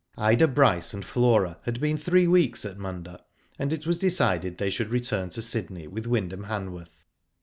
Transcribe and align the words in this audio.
Ida 0.17 0.47
Bryce 0.47 0.95
and 0.95 1.05
Flora 1.05 1.59
had 1.65 1.79
been 1.79 1.95
three 1.95 2.25
weeks 2.25 2.65
at 2.65 2.79
Munda, 2.79 3.23
and 3.59 3.71
it 3.71 3.85
was 3.85 3.99
decided 3.99 4.57
they 4.57 4.71
should 4.71 4.89
return 4.89 5.29
to 5.29 5.43
Sydney 5.43 5.85
with 5.85 6.07
Wyndham 6.07 6.45
Hanworth. 6.45 7.03